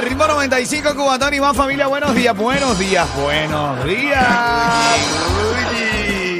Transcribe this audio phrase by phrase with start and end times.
[0.00, 1.86] Ritmo 95 Cubatón y más familia.
[1.86, 4.26] Buenos días, buenos días, buenos días.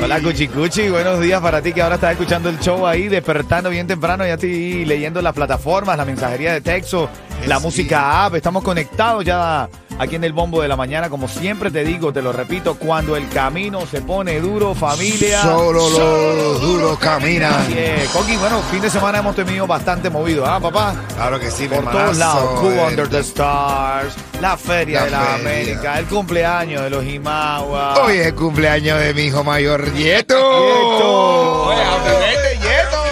[0.03, 3.69] Hola Cuchi Cuchi, buenos días para ti que ahora estás escuchando el show ahí, despertando
[3.69, 7.11] bien temprano, ya estoy leyendo las plataformas, la mensajería de texto,
[7.47, 9.69] la música app, estamos conectados ya
[10.01, 13.17] aquí en el bombo de la mañana, como siempre te digo, te lo repito, cuando
[13.17, 15.43] el camino se pone duro, familia.
[15.43, 17.53] Solo los duros caminan.
[17.53, 18.09] Así es.
[18.09, 20.95] Coqui, bueno, fin de semana hemos tenido bastante movido, ¿ah, papá?
[21.15, 25.21] Claro que sí, Por todos lados, Cuba Under the Stars, la Feria La de la
[25.21, 25.35] feria.
[25.35, 28.03] América, el cumpleaños de los Imagua.
[28.03, 30.35] Hoy es el cumpleaños de mi hijo mayor, Yeto.
[30.35, 31.71] Yeto.
[31.71, 33.11] happy birthday, Yeto.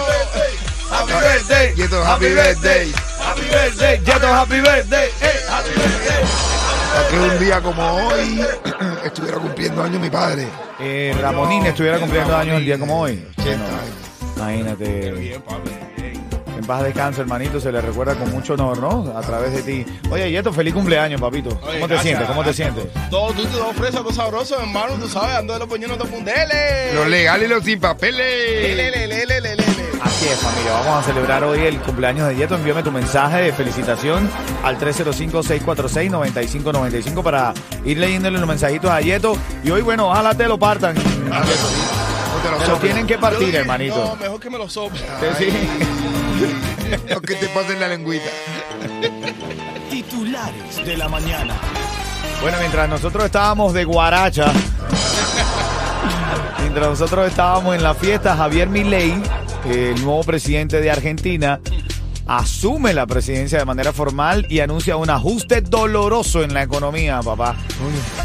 [0.90, 2.92] Happy birthday, Yeto, happy birthday.
[3.20, 6.47] happy birthday, Yeto, happy birthday, hey, happy birthday.
[7.10, 8.40] Que un día como hoy
[9.04, 10.46] estuviera cumpliendo años mi padre.
[10.80, 13.24] Eh, Ramonín estuviera cumpliendo años el día como hoy.
[13.38, 14.36] 80 Bueno, años.
[14.76, 15.34] imagínate.
[16.58, 19.16] En paz descanse, hermanito, se le recuerda con mucho honor, ¿no?
[19.16, 19.86] A través de ti.
[20.10, 21.50] Oye, Yeto, feliz cumpleaños, papito.
[21.50, 22.26] ¿Cómo Oye, te gracias, sientes?
[22.26, 22.84] ¿Cómo te sientes?
[23.10, 26.94] Todo tú, todo fresa, todo sabroso, hermano, tú sabes, ando de los puñones de pundeles.
[26.94, 28.76] Los legales y los sin Le, papeles.
[28.76, 29.87] le, le, le, le, le, le.
[30.02, 30.72] Así es, familia.
[30.72, 32.54] Vamos a celebrar hoy el cumpleaños de Yeto.
[32.54, 34.30] Envíame tu mensaje de felicitación
[34.64, 37.52] al 305-646-9595 para
[37.84, 39.36] ir leyéndole los mensajitos a Yeto.
[39.64, 40.94] Y hoy, bueno, ojalá te lo partan.
[40.94, 42.80] No te lo Te lo soplen.
[42.80, 43.96] tienen que partir, dije, hermanito.
[43.96, 45.00] No, mejor que me lo sople.
[45.38, 45.48] Sí,
[47.26, 48.28] que te pasen la lengüita.
[49.90, 51.54] Titulares de la mañana.
[52.40, 54.52] Bueno, mientras nosotros estábamos de guaracha,
[56.60, 59.20] mientras nosotros estábamos en la fiesta, Javier Milei,
[59.66, 61.60] el nuevo presidente de Argentina,
[62.26, 67.56] asume la presidencia de manera formal y anuncia un ajuste doloroso en la economía, papá.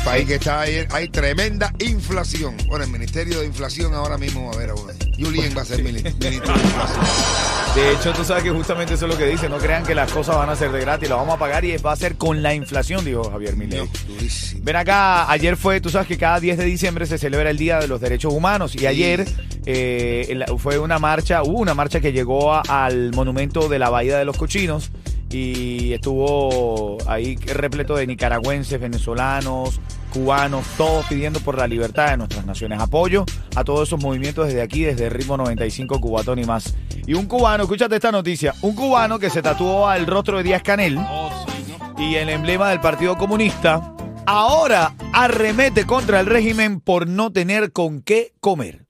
[0.04, 2.56] País que está ahí, hay tremenda inflación.
[2.68, 4.94] Bueno, el Ministerio de Inflación ahora mismo, a ver, ahora.
[5.18, 7.06] Julien va a ser mini- ministro de Inflación.
[7.76, 9.50] De hecho, tú sabes que justamente eso es lo que dice.
[9.50, 11.76] No crean que las cosas van a ser de gratis, las vamos a pagar y
[11.78, 13.80] va a ser con la inflación, dijo Javier Milei.
[14.62, 17.80] Ven acá, ayer fue, tú sabes que cada 10 de diciembre se celebra el Día
[17.80, 19.26] de los Derechos Humanos y ayer
[19.66, 24.20] eh, fue una marcha, hubo una marcha que llegó a- al monumento de la Bahía
[24.20, 24.92] de los Cochinos
[25.32, 29.80] y estuvo ahí repleto de nicaragüenses, venezolanos,
[30.14, 32.80] cubanos, todos pidiendo por la libertad de nuestras naciones.
[32.80, 33.26] Apoyo
[33.56, 36.76] a todos esos movimientos desde aquí, desde Ritmo 95, Cubatón y más.
[37.06, 40.62] Y un cubano, escúchate esta noticia, un cubano que se tatuó al rostro de Díaz
[40.62, 41.00] Canel
[41.98, 43.94] y el emblema del Partido Comunista,
[44.26, 48.83] ahora arremete contra el régimen por no tener con qué comer.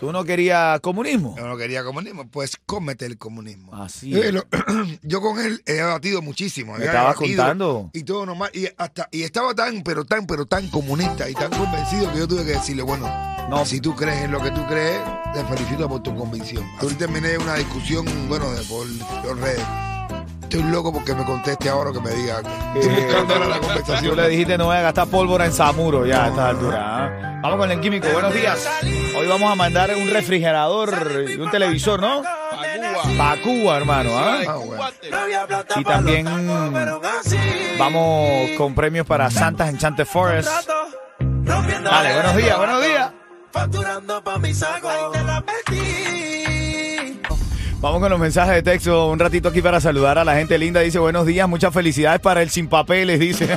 [0.00, 1.34] ¿Tú no querías comunismo?
[1.38, 3.74] Yo no quería comunismo, pues cómete el comunismo.
[3.74, 4.44] Así Eh, lo-
[5.02, 6.74] yo con él he debatido muchísimo.
[6.76, 7.90] Me estabas contando.
[7.94, 8.50] Y todo normal.
[8.52, 12.28] Y, hasta, y estaba tan, pero tan, pero tan comunista y tan convencido que yo
[12.28, 13.08] tuve que decirle, bueno,
[13.48, 13.64] No.
[13.64, 15.00] si tú crees en lo que tú crees,
[15.32, 16.64] te felicito por tu convicción.
[16.78, 18.86] Así terminé una discusión, bueno, de, por,
[19.24, 19.64] por redes.
[20.46, 22.36] Estoy loco porque me conteste ahora que me diga.
[22.38, 26.06] Estoy Eh, buscando ahora la Tú le dijiste no voy a gastar pólvora en Samuro
[26.06, 26.78] ya a esta altura.
[26.80, 27.40] ¿ah?
[27.42, 28.06] Vamos con el químico.
[28.12, 28.64] Buenos días.
[29.18, 32.22] Hoy vamos a mandar un refrigerador y un televisor, ¿no?
[32.22, 32.30] Pa'
[33.02, 33.14] Cuba.
[33.18, 34.10] Para Cuba, hermano.
[34.16, 34.38] ¿ah?
[34.48, 34.84] Ah, bueno.
[35.76, 36.26] Y también
[37.78, 40.48] vamos con premios para Santas Enchanted Forest.
[41.18, 43.10] Dale, buenos días, buenos días.
[43.50, 44.88] Facturando pa' mi saco.
[45.12, 45.95] Te la perdí.
[47.86, 50.80] Vamos con los mensajes de texto un ratito aquí para saludar a la gente linda.
[50.80, 53.46] Dice buenos días, muchas felicidades para el sin papeles, dice.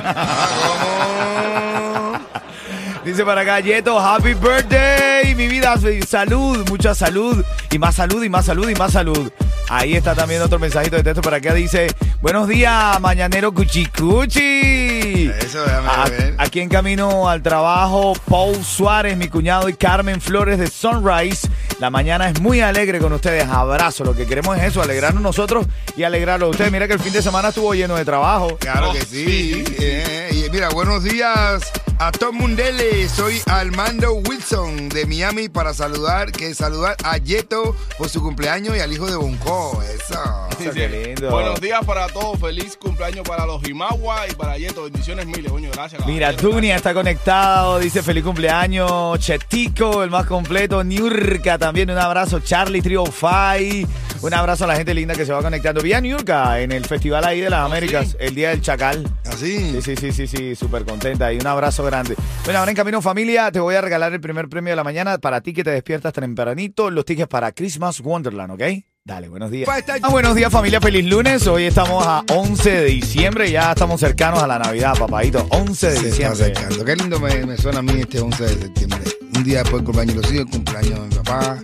[3.04, 5.74] dice para acá, Yeto, happy birthday, mi vida,
[6.06, 9.32] salud, mucha salud, y más salud, y más salud, y más salud.
[9.68, 11.88] Ahí está también otro mensajito de texto para acá, dice,
[12.20, 15.28] buenos días, mañanero cuchicuchi.
[15.40, 16.36] Eso, A- ver.
[16.38, 21.50] Aquí en camino al trabajo, Paul Suárez, mi cuñado y Carmen Flores de Sunrise.
[21.80, 23.48] La mañana es muy alegre con ustedes.
[23.48, 24.04] Abrazo.
[24.04, 25.66] Lo que queremos es eso, alegrarnos nosotros
[25.96, 26.70] y alegrarlo a ustedes.
[26.70, 28.58] Mira que el fin de semana estuvo lleno de trabajo.
[28.58, 29.64] Claro Oh, que sí.
[29.78, 31.62] Eh, y mira, buenos días
[32.00, 33.08] a Tom Mundele.
[33.08, 38.80] Soy Armando Wilson de Miami para saludar, que saludar a Yeto por su cumpleaños y
[38.80, 39.82] al hijo de Bonco.
[39.82, 40.48] Eso.
[40.72, 41.30] Qué lindo.
[41.30, 42.40] Buenos días para todos.
[42.40, 44.84] Feliz cumpleaños para los Jimagua y para Yeto.
[44.84, 45.70] Bendiciones miles, coño.
[45.72, 46.06] Gracias.
[46.06, 52.40] Mira, Dunia está conectado, dice feliz cumpleaños, Chetico, el más completo, Niurka también, un abrazo,
[52.40, 53.86] Charlie Trio Fai,
[54.22, 55.80] Un abrazo a la gente linda que se va conectando.
[55.80, 59.02] Vi a Niurka en el Festival ahí de las Américas, el Día del Chacal.
[59.24, 59.80] Así.
[59.80, 62.16] Sí, sí, sí, sí, sí, súper contenta y un abrazo grande.
[62.44, 65.16] Bueno, ahora en camino familia te voy a regalar el primer premio de la mañana
[65.16, 68.62] para ti que te despiertas tempranito, los tickets para Christmas Wonderland, ¿ok?
[69.02, 69.66] Dale, buenos días.
[70.02, 71.46] Ah, buenos días familia, feliz lunes.
[71.46, 75.46] Hoy estamos a 11 de diciembre, ya estamos cercanos a la Navidad, papadito.
[75.48, 76.42] 11 de Se está diciembre.
[76.52, 76.84] acercando.
[76.84, 79.00] Qué lindo me, me suena a mí este 11 de septiembre.
[79.34, 81.58] Un día después del cumpleaños de los hijos, el cumpleaños de mi papá,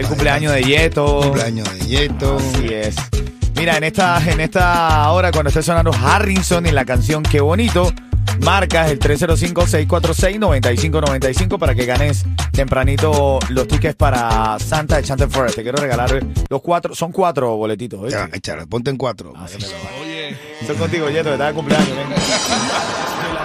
[0.00, 1.20] El cumpleaños de Yeto.
[1.20, 2.38] cumpleaños de Yeto.
[2.38, 2.96] Así es.
[3.54, 7.92] Mira, en esta, en esta hora, cuando esté sonando Harrison y la canción Qué bonito,
[8.40, 15.56] marcas el 305-646-9595 para que ganes tempranito los tickets para Santa de Chanter Forest.
[15.56, 16.18] Te quiero regalar
[16.48, 18.10] los cuatro, son cuatro boletitos.
[18.32, 19.34] échale, ponte en cuatro.
[19.36, 19.58] Así
[20.02, 21.90] Oye, Estoy contigo, Yeto, que está de cumpleaños.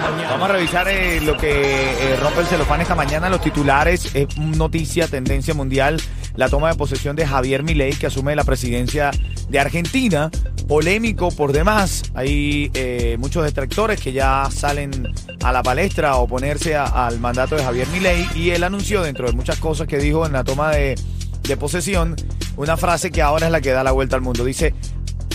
[0.08, 4.14] Vamos a revisar eh, lo que eh, rompe el celofán esta mañana, los titulares.
[4.14, 6.00] Es noticia, tendencia mundial,
[6.36, 9.10] la toma de posesión de Javier Milei, que asume la presidencia
[9.48, 10.30] de Argentina.
[10.68, 12.04] Polémico por demás.
[12.14, 15.12] Hay eh, muchos detractores que ya salen
[15.42, 19.32] a la palestra a oponerse al mandato de Javier Milei y él anunció, dentro de
[19.32, 20.96] muchas cosas que dijo en la toma de
[21.58, 22.14] posesión,
[22.56, 24.44] una frase que ahora es la que da la vuelta al mundo.
[24.44, 24.74] Dice,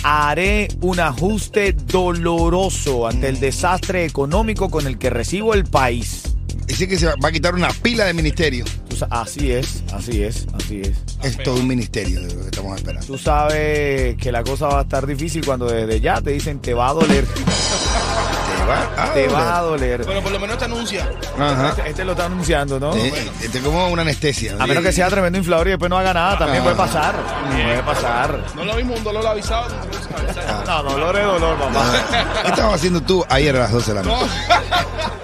[0.03, 6.23] haré un ajuste doloroso ante el desastre económico con el que recibo el país.
[6.67, 8.65] Dice que se va a quitar una pila de ministerio.
[9.09, 10.91] Así es, así es, así es.
[11.23, 13.07] Es todo un ministerio de lo que estamos esperando.
[13.07, 16.73] Tú sabes que la cosa va a estar difícil cuando desde ya te dicen te
[16.73, 17.25] va a doler,
[18.63, 20.03] va a te va a doler.
[20.05, 21.09] bueno, por lo menos te anuncia.
[21.39, 21.69] Ajá.
[21.69, 22.95] Este, este lo está anunciando, ¿no?
[22.95, 24.55] Eh, Este es como una anestesia.
[24.59, 26.63] A menos que sea tremendo inflador y después no haga nada, también Ah.
[26.63, 27.15] puede pasar.
[27.51, 28.39] Puede pasar.
[28.55, 29.67] No es lo mismo un dolor avisado.
[30.65, 31.91] No, dolor es dolor, papá.
[32.43, 34.25] ¿Qué estabas haciendo tú ayer a las 12 de la noche?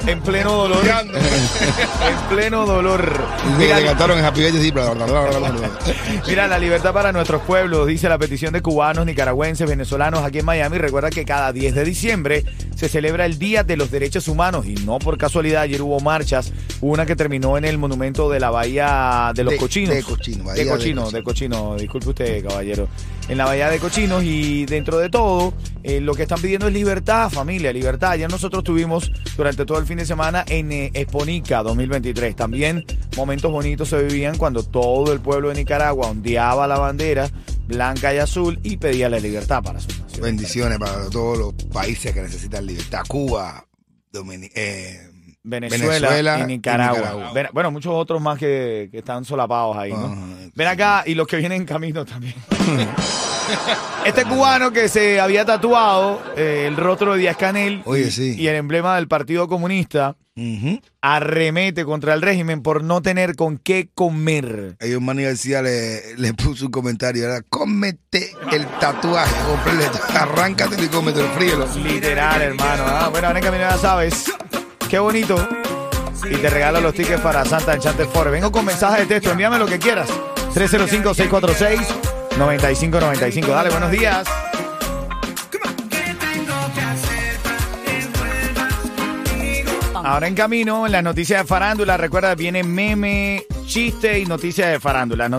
[0.07, 0.79] En pleno dolor.
[0.85, 3.11] En pleno dolor.
[3.57, 5.69] Mira, le cantaron en Happy bla, bla, bla, bla, bla.
[6.27, 10.45] Mira, la libertad para nuestros pueblos, dice la petición de cubanos, nicaragüenses, venezolanos aquí en
[10.45, 10.77] Miami.
[10.77, 12.45] Recuerda que cada 10 de diciembre
[12.77, 16.53] se celebra el Día de los Derechos Humanos y no por casualidad ayer hubo marchas,
[16.79, 19.95] una que terminó en el monumento de la Bahía de los De- Cochinos.
[19.95, 22.87] de Cochino, Bahía de de Cochino, de Cochino, disculpe usted, caballero.
[23.29, 25.53] En la Bahía de Cochinos y dentro de todo,
[25.83, 28.11] eh, lo que están pidiendo es libertad, familia, libertad.
[28.11, 32.35] Ayer nosotros tuvimos durante todo el fin de semana en eh, Exponica 2023.
[32.35, 32.85] También
[33.17, 37.29] momentos bonitos se vivían cuando todo el pueblo de Nicaragua ondeaba la bandera
[37.67, 39.89] blanca y azul y pedía la libertad para su.
[40.21, 43.03] Bendiciones para todos los países que necesitan libertad.
[43.07, 43.67] Cuba,
[44.11, 45.11] Domini- eh,
[45.49, 47.31] Venezuela, Venezuela y, y Nicaragua.
[47.33, 50.05] Ven- bueno, muchos otros más que, que están solapados ahí, ¿no?
[50.07, 50.25] Ajá.
[50.55, 52.35] Ven acá y los que vienen en camino también.
[54.05, 58.35] este cubano que se había tatuado eh, el rostro de Díaz Canel Oye, y, sí.
[58.37, 60.79] y el emblema del Partido Comunista Ujú.
[61.01, 64.75] arremete contra el régimen por no tener con qué comer.
[64.79, 70.87] Ellos Manny García le, le puso un comentario, era cómete el tatuaje completo, arráncatelo y
[70.89, 71.67] cómetelo, fríelo.
[71.83, 72.83] Literal, hermano.
[72.85, 74.25] Ah, bueno, ahora en camino ya sabes.
[74.89, 75.35] Qué bonito.
[76.29, 78.33] Y te regalo los tickets para Santa Enchanted Forest.
[78.33, 79.31] Vengo con mensaje de texto.
[79.31, 80.09] Envíame lo que quieras.
[80.55, 83.47] 305-646-9595.
[83.47, 84.25] Dale, buenos días.
[89.93, 94.79] Ahora en camino, en las noticias de farándula, recuerda, viene meme, chiste y noticias de
[94.79, 95.25] farándula.
[95.25, 95.31] En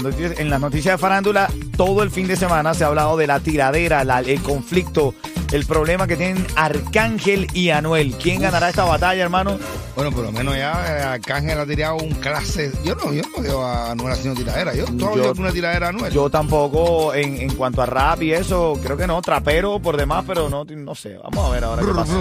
[0.50, 4.02] las noticias- de farándula, todo el fin de semana se ha hablado de la tiradera,
[4.02, 5.14] el conflicto,
[5.52, 8.14] el problema que tienen Arcángel y Anuel.
[8.22, 9.58] ¿Quién ganará esta batalla, hermano?
[9.96, 12.70] Bueno, por lo menos ya eh, Arcángel ha tirado un clase.
[12.84, 14.74] Yo no, yo no veo a Anuel haciendo tiradera.
[14.74, 16.12] Yo Yo- todavía una tiradera a Anuel.
[16.12, 20.24] Yo tampoco, en, en cuanto a rap y eso, creo que no, trapero por demás,
[20.26, 21.16] pero no, no sé.
[21.22, 22.12] Vamos a ver ahora qué pasa.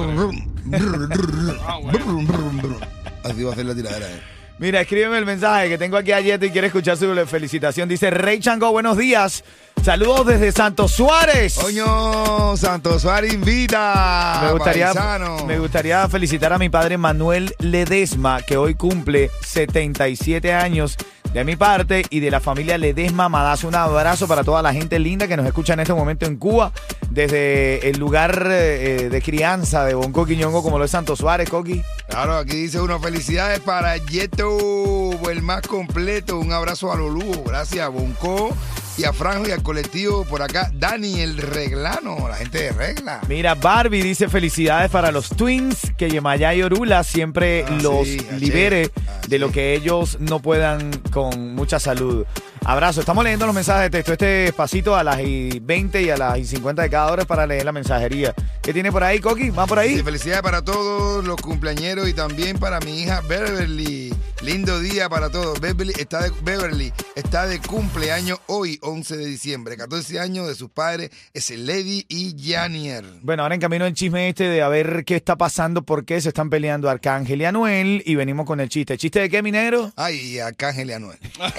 [3.23, 4.07] Así va a ser la tiradera.
[4.07, 4.21] eh.
[4.59, 7.87] Mira, escríbeme el mensaje que tengo aquí a Yeto y quiere escuchar su felicitación.
[7.87, 9.43] Dice Rey Chango, buenos días.
[9.87, 11.57] Saludos desde Santo Suárez.
[11.57, 14.41] Coño, Santos Suárez invita.
[14.43, 15.45] Me gustaría, paisano.
[15.45, 20.97] me gustaría felicitar a mi padre Manuel Ledesma, que hoy cumple 77 años.
[21.33, 24.99] De mi parte y de la familia Ledesma Madazo, un abrazo para toda la gente
[24.99, 26.73] linda que nos escucha en este momento en Cuba,
[27.17, 31.83] desde el lugar eh, de crianza de Bonco Quiñongo, como lo es Santo Suárez, Coqui.
[32.07, 36.37] Claro, aquí dice uno, felicidades para Yeto, el más completo.
[36.37, 38.55] Un abrazo a Lulú, gracias a Bonco
[38.99, 40.69] y a Franjo y al colectivo por acá.
[40.75, 43.21] Dani, el reglano, la gente de regla.
[43.27, 48.21] Mira, Barbie dice felicidades para los Twins, que Yemayá y Orula siempre Ah, los sí,
[48.37, 48.91] libere
[49.27, 52.27] de lo que ellos no puedan con mucha salud.
[52.67, 52.99] Abrazo.
[52.99, 54.11] Estamos leyendo los mensajes de texto.
[54.11, 57.47] Este pasito a las y 20 y a las y 50 de cada hora para
[57.47, 58.33] leer la mensajería.
[58.61, 59.51] ¿Qué tiene por ahí, Coqui?
[59.51, 60.03] ¿Va por ahí?
[60.03, 64.06] Felicidades para todos los cumpleañeros y también para mi hija Beverly
[64.41, 65.59] Lindo día para todos.
[65.59, 69.75] Beverly está de, Beverly está de cumpleaños hoy, 11 de diciembre.
[69.75, 73.03] 14 años de sus padres, es el Lady y Janier.
[73.21, 76.21] Bueno, ahora en camino el chisme este de a ver qué está pasando, por qué
[76.21, 78.03] se están peleando Arcángel y Anuel.
[78.05, 78.95] Y venimos con el chiste.
[78.97, 79.91] ¿Chiste de qué, minero?
[79.95, 81.17] Ay, Arcángel y Anuel.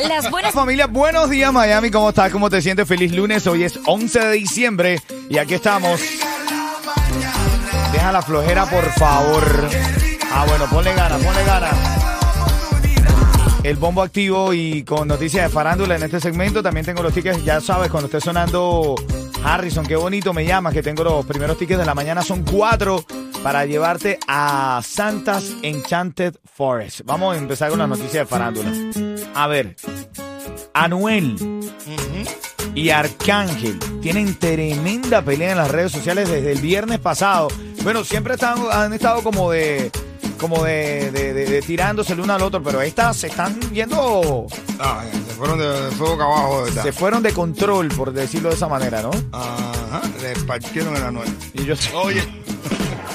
[0.08, 2.32] Las buenas Familia, buenos días Miami, ¿cómo estás?
[2.32, 2.86] ¿Cómo te sientes?
[2.88, 6.00] Feliz lunes, hoy es 11 de diciembre y aquí estamos.
[7.92, 9.68] Deja la flojera, por favor.
[10.30, 11.87] Ah, bueno, ponle ganas, ponle ganas.
[13.62, 16.62] El bombo activo y con noticias de farándula en este segmento.
[16.62, 18.94] También tengo los tickets, ya sabes, cuando esté sonando
[19.44, 23.04] Harrison, qué bonito me llamas, que tengo los primeros tickets de la mañana, son cuatro
[23.42, 27.02] para llevarte a Santa's Enchanted Forest.
[27.04, 28.72] Vamos a empezar con las noticias de farándula.
[29.34, 29.76] A ver,
[30.74, 31.36] Anuel
[32.74, 37.48] y Arcángel tienen tremenda pelea en las redes sociales desde el viernes pasado.
[37.82, 39.90] Bueno, siempre están, han estado como de
[40.38, 44.46] como de, de, de- de tirándose el uno al otro, pero estas se están yendo,
[44.78, 46.92] Ah, se fueron de, fuego acá abajo, de se verdad.
[46.94, 49.10] fueron de control, por decirlo de esa manera, ¿no?
[49.32, 51.28] Ajá, le partieron el Anuel.
[51.54, 52.22] Y yo, Oye,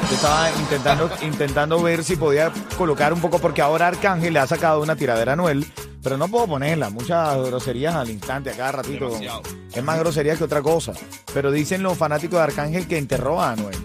[0.10, 4.48] yo estaba intentando, intentando ver si podía colocar un poco, porque ahora Arcángel le ha
[4.48, 5.66] sacado una tiradera a Anuel,
[6.04, 9.06] pero no puedo ponerla, muchas groserías al instante, a cada ratito.
[9.06, 9.42] Demasiado.
[9.74, 10.92] Es más grosería que otra cosa.
[11.34, 13.76] Pero dicen los fanáticos de Arcángel que enterró a Anuel.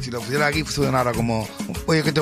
[0.00, 1.46] Si lo pusiera aquí, sonara como,
[1.90, 2.20] oye, que te.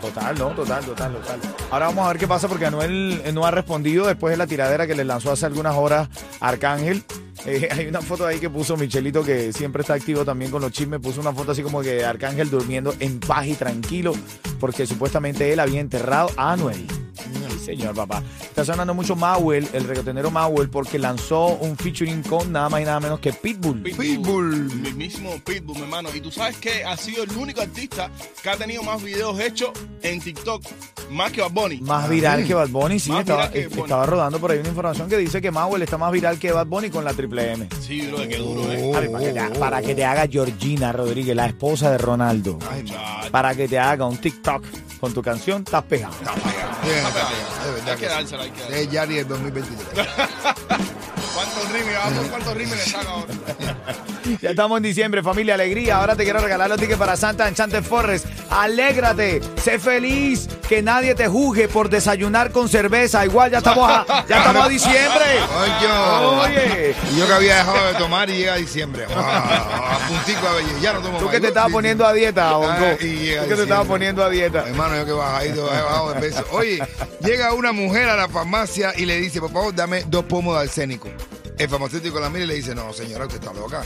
[0.00, 1.40] Total, no, total, total, total.
[1.70, 4.46] Ahora vamos a ver qué pasa porque Anuel eh, no ha respondido después de la
[4.46, 6.08] tiradera que le lanzó hace algunas horas
[6.40, 7.04] Arcángel.
[7.46, 10.72] Eh, hay una foto ahí que puso Michelito que siempre está activo también con los
[10.72, 11.00] chismes.
[11.00, 14.14] Puso una foto así como que Arcángel durmiendo en paz y tranquilo
[14.58, 16.86] porque supuestamente él había enterrado a Anuel.
[17.64, 18.22] Señor, papá.
[18.42, 22.84] Está sonando mucho Mauel, el reggaetonero Mauel, porque lanzó un featuring con nada más y
[22.84, 23.82] nada menos que Pitbull.
[23.82, 24.54] Pitbull.
[24.54, 26.08] El mismísimo Pitbull, mi hermano.
[26.14, 28.10] Y tú sabes que ha sido el único artista
[28.42, 29.70] que ha tenido más videos hechos
[30.02, 30.62] en TikTok,
[31.10, 31.80] más que Bad Bunny.
[31.80, 33.82] Más viral que Bad Bunny, sí, Más estaba, viral que Bad Bunny.
[33.82, 36.66] estaba rodando por ahí una información que dice que Mauel está más viral que Bad
[36.66, 37.68] Bunny con la triple M.
[37.80, 38.80] Sí, bro, qué duro, ¿eh?
[38.82, 42.58] Oh, Javi, para, que te, para que te haga Georgina Rodríguez, la esposa de Ronaldo.
[42.70, 42.84] Ay.
[43.30, 44.62] Para que te haga un TikTok
[45.00, 46.14] con tu canción, estás pegado.
[46.82, 47.30] bien, Está pegado.
[47.64, 48.80] de verdad Hay que dársela, hay que dársela.
[48.80, 50.08] Es Yari el 2023.
[51.34, 51.96] ¿Cuántos rimes?
[52.04, 53.26] Vamos cuántos rimes le saca ahora.
[54.40, 55.98] Ya estamos en diciembre, familia, alegría.
[55.98, 58.24] Ahora te quiero regalar los tickets para Santa Enchanted Forest.
[58.50, 63.22] Alégrate, sé feliz, que nadie te juzgue por desayunar con cerveza.
[63.26, 65.24] Igual ya estamos a, ya estamos a diciembre.
[66.42, 69.04] Oye, yo que había dejado de tomar y llega diciembre.
[69.14, 70.80] A puntico a.
[70.80, 72.70] Ya no tomo Tú que te estabas poniendo a dieta, Bonco.
[72.70, 74.66] Ah, Tú y llega que te estabas poniendo a dieta.
[74.68, 76.44] Hermano, yo que bajadito, he bajado de peso.
[76.52, 76.82] Oye,
[77.20, 80.62] llega una mujer a la farmacia y le dice, por favor, dame dos pomos de
[80.62, 81.08] arsénico.
[81.58, 83.82] El farmacéutico la mira y le dice, no, señora, usted está loca.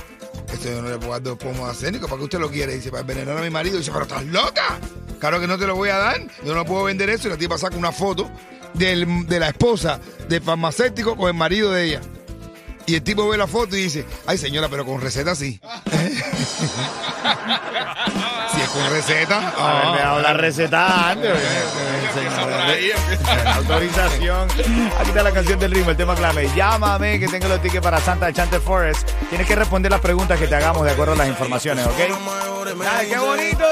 [0.52, 2.06] Esto yo no le puedo dar dos pomos de arsénico.
[2.06, 2.74] ¿Para qué usted lo quiere?
[2.74, 3.76] Dice, para envenenar a mi marido.
[3.78, 4.78] Dice, pero estás loca.
[5.18, 6.20] Claro que no te lo voy a dar.
[6.44, 7.28] Yo no puedo vender eso.
[7.28, 8.30] Y la tipa saca una foto
[8.72, 12.00] del- de la esposa del farmacéutico con el marido de ella.
[12.88, 15.60] Y el tipo ve la foto y dice, ay señora, pero con receta sí.
[18.54, 19.52] si es con receta.
[19.58, 21.30] A ver, me ha dado la receta antes.
[23.56, 24.48] Autorización.
[24.98, 26.48] Aquí está la canción del ritmo, el tema clave.
[26.56, 29.06] Llámame que tengo los tickets para Santa Enchanted Forest.
[29.28, 31.92] Tienes que responder las preguntas que te hagamos de acuerdo a las informaciones, ¿ok?
[32.82, 33.66] Dale, qué bonito.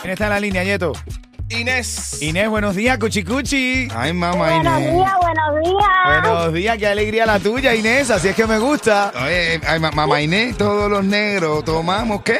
[0.00, 0.94] ¿Quién está en la línea, Yeto?
[1.50, 2.22] Inés.
[2.22, 3.88] Inés, buenos días, Cuchicuchi.
[3.94, 4.92] Ay, mamá Buenos Inés.
[4.94, 6.22] días, buenos días.
[6.22, 8.10] Buenos días, qué alegría la tuya, Inés.
[8.10, 9.12] Así es que me gusta.
[9.16, 12.38] Oye, ay, ma- mamá Inés, todos los negros, ¿tomamos qué?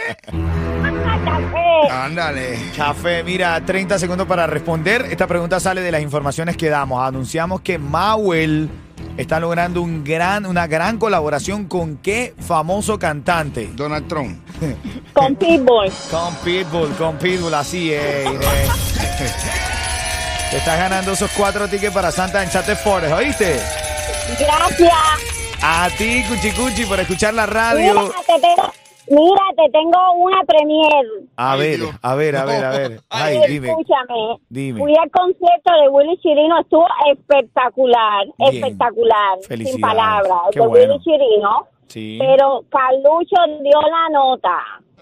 [1.25, 1.90] Café.
[1.93, 2.59] Ándale.
[2.76, 5.07] Café, mira, 30 segundos para responder.
[5.11, 7.02] Esta pregunta sale de las informaciones que damos.
[7.07, 8.71] Anunciamos que Mauel
[9.17, 13.71] está logrando un gran, una gran colaboración con qué famoso cantante.
[13.75, 14.40] Donald Trump.
[15.12, 15.90] Con Pitbull.
[16.11, 18.25] Con Pitbull, con Pitbull, así es.
[20.50, 23.61] Te estás ganando esos cuatro tickets para Santa Enchanted Forest, ¿oíste?
[24.38, 24.93] Gracias.
[25.62, 28.14] A ti, Cuchicuchi, por escuchar la Mira, radio.
[28.26, 28.73] te tengo,
[29.09, 31.07] mira, te tengo una premier.
[31.37, 33.00] A ver, a ver, a ver, a ver.
[33.09, 33.69] Ay, dime.
[33.69, 34.38] Escúchame.
[34.49, 34.80] Dime.
[34.80, 38.54] Fui al concierto de Willy Chirino, estuvo espectacular, Bien.
[38.54, 40.92] espectacular, sin palabras, Qué de bueno.
[40.95, 41.66] Willy Chirino.
[41.88, 42.19] Sí.
[42.21, 44.57] Pero Carlucho dio la nota.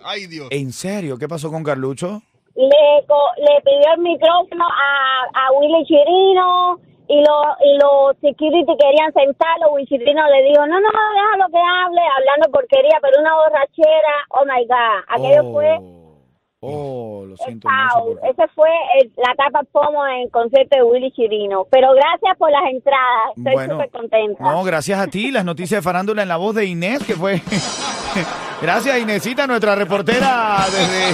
[0.04, 0.48] Ay, Dios.
[0.50, 1.18] ¿En serio?
[1.18, 2.22] ¿Qué pasó con Carlucho?
[2.54, 6.78] Le, co- le pidió el micrófono a, a Willy Chirino
[7.08, 9.72] y, lo, y los security querían sentarlo.
[9.72, 14.14] Willy Chirino le dijo, no, no, déjalo que hable, hablando porquería, pero una borrachera.
[14.30, 15.04] Oh my God.
[15.08, 15.52] Aquello Oh.
[15.52, 15.78] fue
[16.60, 18.18] Oh, lo siento mucho.
[18.20, 18.68] por- ese fue
[19.00, 21.66] el- la tapa pomo en el concierto de Willy Chirino.
[21.70, 23.28] Pero gracias por las entradas.
[23.36, 24.42] Estoy Bueno, súper contenta.
[24.42, 25.30] No, gracias a ti.
[25.30, 27.40] Las noticias de farándula en la voz de Inés, que fue.
[28.62, 31.10] gracias, Inésita, nuestra reportera desde,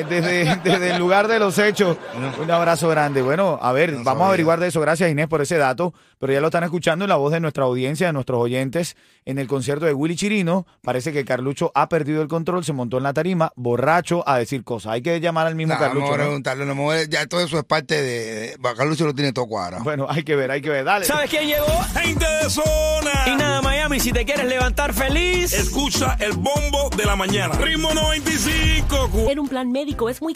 [0.00, 1.96] eh, desde, desde el lugar de los hechos.
[2.40, 3.20] Un abrazo grande.
[3.22, 4.80] Bueno, a ver, vamos a averiguar de eso.
[4.80, 5.92] Gracias, Inés, por ese dato.
[6.18, 9.38] Pero ya lo están escuchando en la voz de nuestra audiencia, de nuestros oyentes, en
[9.38, 10.66] el concierto de Willy Chirino.
[10.82, 14.51] Parece que Carlucho ha perdido el control, se montó en la tarima, borracho, a decir
[14.60, 14.92] cosas.
[14.92, 16.14] Hay que llamar al mismo Nah, vamos Carlucho.
[16.14, 16.22] a ¿no?
[16.24, 18.56] preguntarle, no, me- ya todo eso es parte de...
[18.56, 19.82] de Carlucho lo tiene todo cuadrado.
[19.82, 20.84] Bueno, hay que ver, hay que ver.
[20.84, 21.04] Dale.
[21.06, 21.66] ¿Sabes quién llegó?
[21.94, 23.10] Gente de zona.
[23.26, 25.52] Y nada, Miami, si te quieres levantar feliz.
[25.54, 27.54] Escucha el bombo de la mañana.
[27.56, 29.30] Ritmo 95.
[29.30, 30.30] En un plan médico es muy